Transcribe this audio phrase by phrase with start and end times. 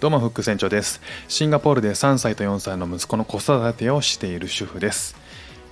[0.00, 1.00] どうもフック船長です。
[1.26, 5.16] シンガポールで3歳と4歳の息子の子育てをしている主婦です。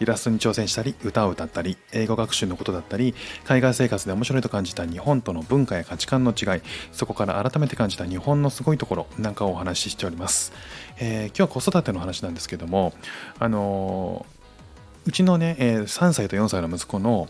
[0.01, 10.53] イラストに挑戦したり歌を歌ったり英語学習のことだったり海外生活で面白いと感じた日本との文化や価値観の違いそこから改めて感じた日本のすごいところなんかをお話ししております、
[10.99, 12.95] えー、今日は子育ての話なんですけども
[13.39, 17.29] あのー、うちのね、えー、3歳と4歳の息子の、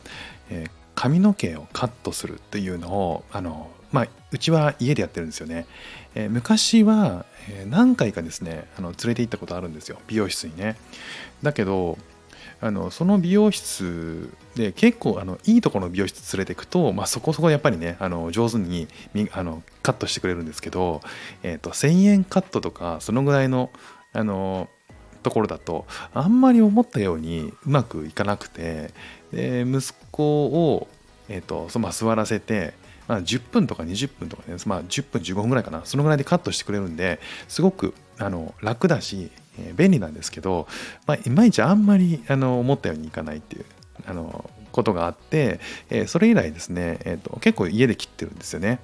[0.51, 5.67] えー、髪の毛をカットするっていうのをあのまあ、うちは家でやってるんですよね。
[6.15, 10.77] えー、昔は、えー、何回かですねあの連れて行ったことあるんですよ美容室にね。
[11.43, 11.99] だけど
[12.61, 18.89] あのその美容室で結構あのいいところの美容室連れていくと、まあ、そこそこやっぱりねあの上手に
[19.33, 21.03] あのカットしてくれるんですけど、
[21.43, 23.71] えーと、1000円カットとかそのぐらいの
[24.13, 24.69] あの
[25.23, 28.93] ところだとあんまり思ったようにうまくいかなくて
[29.33, 30.87] で息子を、
[31.29, 32.75] えーとまあ、座らせて
[33.09, 40.67] まあ、10分とか20分とかね、まあ、10分15分ぐらいかなそのぐらいでカットしてくれるんですごくあの楽だし、えー、便利なんですけど、
[41.07, 43.65] まあ、いまいちあんまりあの思ったようにいかないっていう
[44.07, 48.81] あのことがあって、えー、それ以来ですね、えーと、結構家で切ってるんですよね。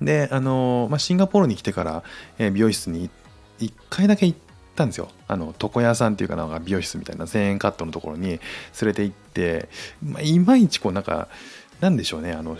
[0.00, 2.02] であの、まあ、シンガポールに来てから、
[2.38, 3.10] えー、美容室に
[3.58, 4.38] 1回だけ行っ
[4.76, 5.08] たんですよ。
[5.26, 8.40] あの床屋さんっていうかなんか美容室みたいな1000円カットのところに連
[8.84, 9.68] れて行って、
[10.02, 11.28] まあ、いまいちこうなんか
[11.80, 12.56] なんでしょうねあの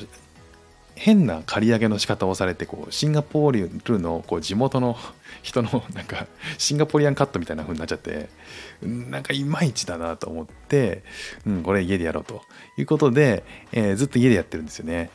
[0.99, 4.97] 変な借り上げの仕方をされてこうシンガポールのこう地元の
[5.43, 6.27] 人のなんか
[6.59, 8.29] シンガポリアンカットみたいな風になっちゃって
[8.83, 11.05] なんかいまいちだなと思って、
[11.47, 12.43] うん、これ家でやろうと
[12.77, 15.11] いうことで、えー、ずっと家でやってるんですよね。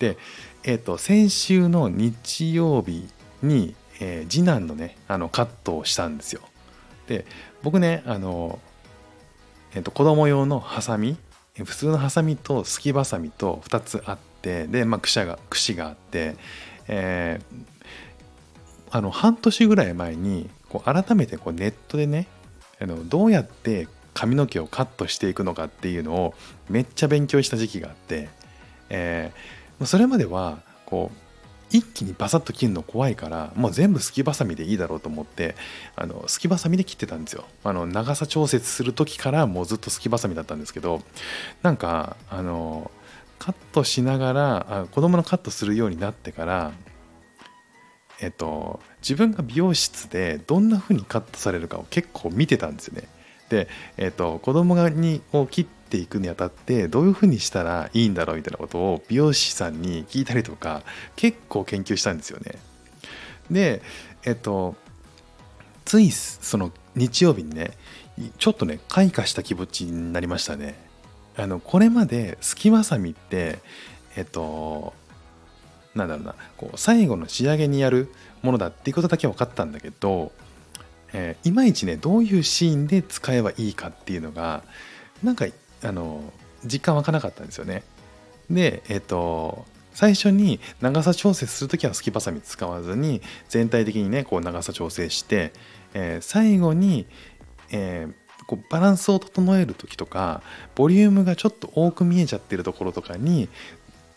[0.00, 0.16] で、
[0.64, 3.08] えーと、先週の日曜日
[3.42, 6.42] に、えー、次男のねあのカットをしたんですよ。
[7.06, 7.24] で
[7.62, 8.58] 僕ねあの、
[9.74, 11.16] えーと、子供用のハサミ
[11.64, 16.34] 普通のハサミとすきばさみと2つあってってで、まあ、串が串があって、
[16.88, 22.26] えー、あの半年ぐらい前にこう改めてこうネットでね
[22.80, 26.34] あのどうやって髪の毛をカットしていくのかっていうのを
[26.68, 28.28] めっちゃ勉強した時期があって、
[28.90, 31.16] えー、それまではこう
[31.70, 35.54] 一気にバサッと切るの怖いからもう全部すきばさみでいいだろうと思って
[35.96, 37.44] あのすきばさみで切ってたんですよ。
[37.64, 41.00] あの長さ調節する時からもうずっとすきばさみだったんですけど
[41.62, 42.90] なんかあの
[43.42, 46.70] カットしながらあ子供のカットするようになってから
[48.20, 53.08] えっと自分が美容室でどんな風にカットされるかを結構見てたんですよね。
[53.48, 53.66] で、
[53.96, 60.84] えっと、子供がにを切っていくにあたってどういう風にしたらいいんだろうみたいなことを美容師さんに聞いたりとか
[61.16, 62.60] 結構研究したんですよね。
[63.50, 63.82] で
[64.24, 64.76] えっと
[65.84, 67.72] ついその日曜日にね
[68.38, 70.91] ちょっとね開花した気持ちになりましたね。
[71.36, 73.58] あのこれまですきわさみって
[74.16, 74.92] えっと
[75.94, 78.12] なんだろうなこう最後の仕上げにやる
[78.42, 80.32] ものだっていうことだけ分かったんだけど、
[81.12, 84.62] えー、いまいちねどういうシーンで使えばいいかっていうのが
[85.22, 85.46] なんか
[85.82, 86.22] あの
[86.64, 87.82] 実感湧かなかったんですよね。
[88.50, 95.52] でえっと最初に長さ調整する時はすきばさみ使わずに全体的にねこう長さ調整して、
[95.94, 97.06] えー、最後に、
[97.70, 98.14] えー、
[98.46, 100.42] こうバランスを整える時とか
[100.74, 103.48] ボリュームがちょっと多く見えちゃってるところとかに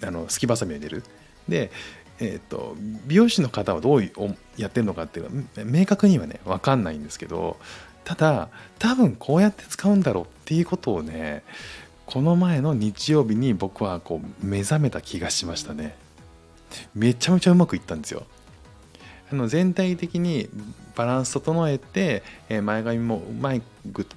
[0.03, 1.03] あのすきばさみを入れる。
[1.47, 1.71] で
[2.19, 4.03] えーと、美容師の方はどう
[4.57, 7.57] やってるのかっていうのは明確にはね分かんないんですけど
[8.05, 8.49] ただ
[8.79, 11.43] 多分こうやって使うんだろうっていうことをね
[12.05, 15.97] この前の日曜日に僕はこう目覚めた気がしましたね
[16.93, 18.23] めちゃめちゃうまくいったんですよ
[19.31, 20.49] あの全体的に
[20.95, 23.61] バランス整えて、え前髪もうまい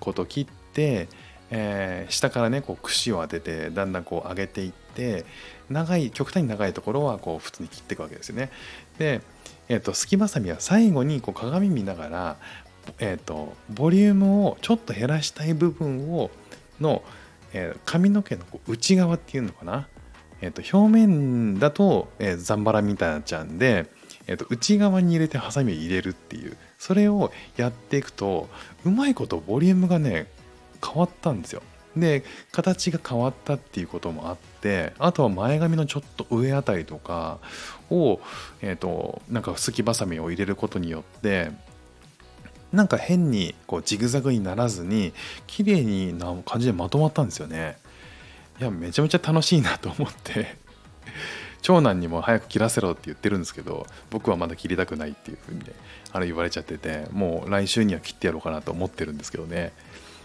[0.00, 1.08] こと切って、
[1.50, 5.24] えー、下からねこう串を当ててだんだんこう上げていって
[5.70, 8.50] 長い極端に長いところはこう普通に切っていくわけですよね。
[8.98, 9.22] で、
[9.69, 12.36] えーと、すきばさみは最後にこう鏡見ながら、
[12.98, 16.30] えーと、ボリュームをちょっと減らしたい部分を
[16.80, 17.02] の、
[17.52, 19.88] えー、髪の毛のこう内側っていうのかな、
[20.40, 23.90] えーと、表面だと、えー、ザンバラみたいになっちゃうんで
[24.28, 28.48] えー、と内側に入れてハサミを入れるっていうそれをやっていくと
[28.84, 30.30] うまいことボリュームがね
[30.84, 31.62] 変わったんですよ。
[31.96, 32.22] で
[32.52, 37.38] 形が変わったっていうこともあってあとは前髪のちょっと上あたりとか
[37.90, 38.20] を
[38.60, 41.50] えっ、となんかすきばさみを入れることによって
[42.72, 45.12] なんか変にこうジグザグにならずに
[45.46, 47.78] 綺麗にな感じでまとまったんですよね。
[48.60, 50.56] いやめちゃめちゃ楽しいなと思って。
[51.62, 55.66] 長男にも早く切らせろって言ってるんですけど僕はまだ切りたくないっていうふうにね
[56.12, 59.72] あの言われちゃっててもう来週には切ってやろうかなと思ってるんですけどね。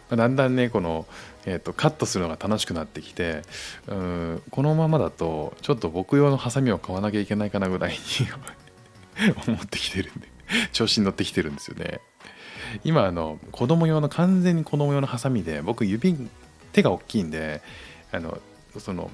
[0.09, 1.07] だんだんねこの、
[1.45, 3.41] えーと、カットするのが楽しくなってきて
[3.87, 7.97] うんこのままだとちょっと僕用のハサミを買わなきゃいけないかなぐらいに
[9.47, 10.27] 思ってきてるんで
[10.71, 11.99] 調子に乗ってきてるんですよね。
[12.83, 16.15] 今あの子供用の完全に子供用のハサミで僕指
[16.73, 17.61] 手が大きいんで
[18.11, 18.39] あの
[18.79, 19.09] その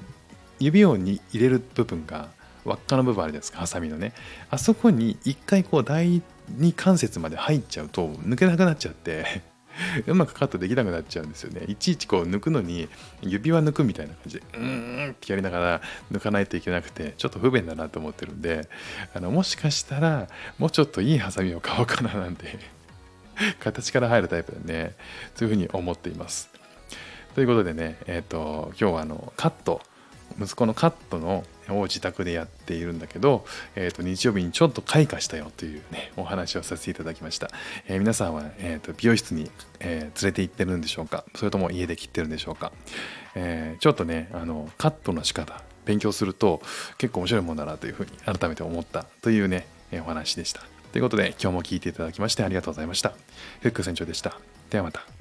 [0.60, 2.30] 指をに入れる部分が
[2.66, 4.14] 輪っかの部分あるじゃないですかハサミのね。
[4.50, 9.44] あそこに一回こう第二関節まで入っちゃうと抜けなくなっちゃって
[10.08, 11.66] うまくカットできなくなっちゃうんですよね。
[11.68, 12.90] いちいちこう抜くのに
[13.22, 18.68] 指輪抜くみたいな感じでうーんってやりながら抜かないといけなくてちょっと不便だなと思ってるんで
[19.14, 20.28] あのもしかしたら
[20.58, 22.60] もうちょっといいハサミを買おうかななんて
[23.60, 24.96] 形から入るタイプでね。
[25.36, 26.50] そういうふうに思っています。
[27.36, 29.82] ということでねえっ、ー、と今日はあのカット
[30.40, 33.46] 息子のカットのを自宅でやっているんだけど、
[33.76, 37.50] えー、と日曜日にちょっと開花したよというねお話をさせていただきました、
[37.88, 41.26] えー、皆さんは、えー、と美容室に、えー、連れて行ってるんでしょうか？
[41.36, 42.72] それとも家で切ってるんでしょうか、
[43.36, 46.62] えー、ちょっとねあのカットの仕方勉強すると
[46.98, 50.62] 結構面白いもんだなというふうに改めて思ったというね、えお話でした。
[50.92, 53.14] ということで今日も聞いていただきましてありがとうございました。
[53.62, 54.38] フック船長でした。
[54.70, 55.19] ではまた。